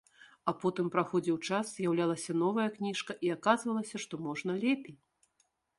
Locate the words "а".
0.51-0.53